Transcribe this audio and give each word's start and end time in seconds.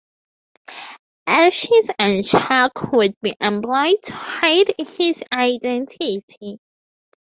Ashes 1.27 1.91
and 1.99 2.25
chalk 2.25 2.91
would 2.91 3.13
be 3.21 3.35
employed 3.39 3.97
to 4.01 4.13
hide 4.15 4.73
his 4.97 5.21
identity. 5.31 6.25